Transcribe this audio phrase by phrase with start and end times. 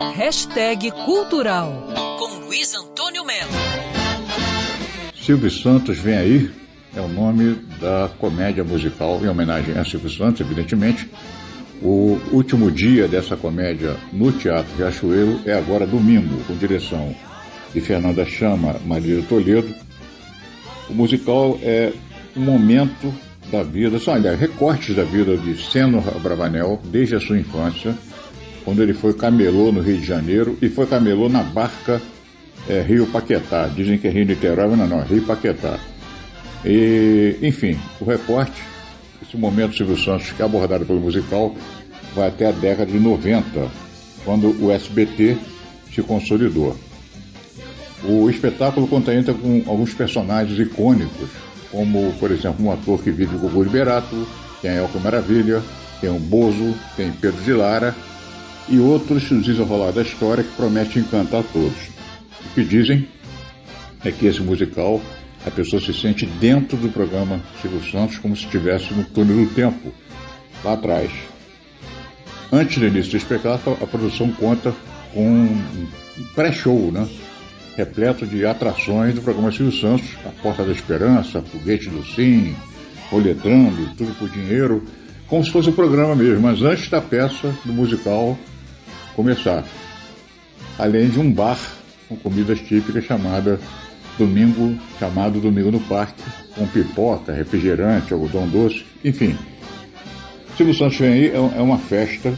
[0.00, 1.88] Hashtag Cultural
[2.20, 3.50] com Luiz Antônio Melo.
[5.20, 6.50] Silvio Santos vem aí
[6.94, 11.10] é o nome da comédia musical em homenagem a Silvio Santos, evidentemente.
[11.82, 17.12] O último dia dessa comédia no Teatro Riachuelo é agora domingo, com direção
[17.74, 19.74] de Fernanda Chama, Maria Toledo.
[20.88, 21.92] O musical é
[22.36, 23.12] um momento
[23.50, 27.98] da vida, são, aliás, recortes da vida de Seno Bravanel desde a sua infância,
[28.68, 32.02] quando ele foi camelô no Rio de Janeiro e foi camelô na barca
[32.68, 33.66] é, Rio Paquetá.
[33.66, 35.78] Dizem que é Rio Niterói, mas não, não, Rio Paquetá.
[36.62, 38.62] E, enfim, o recorte,
[39.22, 41.56] esse momento Silvio Santos, que é abordado pelo musical,
[42.14, 43.70] vai até a década de 90,
[44.22, 45.38] quando o SBT
[45.90, 46.76] se consolidou.
[48.04, 51.30] O espetáculo conta ainda com alguns personagens icônicos,
[51.70, 54.28] como, por exemplo, um ator que vive o Gugu Liberato,
[54.60, 55.62] tem Elco Maravilha,
[56.02, 57.96] tem o Bozo, tem Pedro de Lara
[58.70, 61.88] e outros desenrolar da história que promete encantar todos.
[62.44, 63.08] O que dizem
[64.04, 65.00] é que esse musical
[65.46, 69.54] a pessoa se sente dentro do programa Silvio Santos como se estivesse no túnel do
[69.54, 69.92] tempo,
[70.62, 71.10] lá atrás.
[72.52, 74.74] Antes do início do espetáculo, a produção conta
[75.12, 75.62] com um
[76.34, 77.08] pré-show, né?
[77.76, 82.56] repleto de atrações do programa Silvio Santos, A Porta da Esperança, Foguete do Sim,
[83.08, 84.82] Roletrando, Tudo por Dinheiro,
[85.28, 88.36] como se fosse o programa mesmo, mas antes da peça do musical
[89.18, 89.64] começar.
[90.78, 91.58] Além de um bar
[92.08, 93.58] com comidas típicas chamada
[94.16, 96.22] Domingo, chamado Domingo no Parque,
[96.54, 99.36] com pipoca, refrigerante, algodão doce, enfim.
[100.56, 102.32] Silvio Santos vem aí é, é uma festa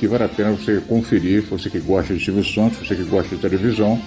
[0.00, 3.36] que vale a pena você conferir, você que gosta de Silvio Santos, você que gosta
[3.36, 4.00] de televisão,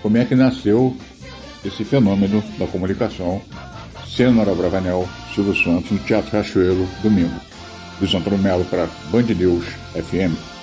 [0.00, 0.96] como é que nasceu
[1.62, 3.42] esse fenômeno da comunicação.
[4.06, 7.38] Cênara Bravanel, Silvio Santos, no Teatro Cachoeiro, domingo.
[8.00, 10.53] Luiz Antônio Melo para Band News FM.